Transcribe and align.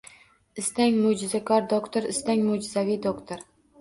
Istang 0.61 0.95
mo’jizakor 1.01 1.67
doktor, 1.73 2.07
istang 2.15 2.43
mo’jizaviy 2.49 2.99
doctor 3.09 3.47